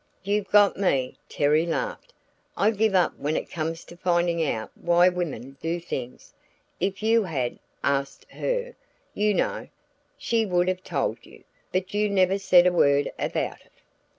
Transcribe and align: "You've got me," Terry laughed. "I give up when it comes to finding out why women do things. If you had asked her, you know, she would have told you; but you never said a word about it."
"You've 0.23 0.49
got 0.49 0.77
me," 0.77 1.19
Terry 1.29 1.63
laughed. 1.63 2.11
"I 2.57 2.71
give 2.71 2.95
up 2.95 3.15
when 3.19 3.37
it 3.37 3.51
comes 3.51 3.83
to 3.85 3.95
finding 3.95 4.43
out 4.43 4.71
why 4.73 5.09
women 5.09 5.57
do 5.61 5.79
things. 5.79 6.33
If 6.79 7.03
you 7.03 7.21
had 7.21 7.59
asked 7.83 8.25
her, 8.31 8.73
you 9.13 9.35
know, 9.35 9.67
she 10.17 10.43
would 10.43 10.67
have 10.69 10.83
told 10.83 11.23
you; 11.23 11.43
but 11.71 11.93
you 11.93 12.09
never 12.09 12.39
said 12.39 12.65
a 12.65 12.73
word 12.73 13.11
about 13.19 13.61
it." 13.61 13.73